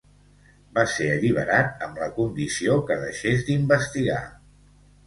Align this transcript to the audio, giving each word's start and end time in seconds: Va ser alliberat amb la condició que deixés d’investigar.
Va 0.77 0.85
ser 0.93 1.09
alliberat 1.17 1.85
amb 1.89 2.01
la 2.05 2.09
condició 2.17 2.79
que 2.89 2.99
deixés 3.07 3.47
d’investigar. 3.53 4.25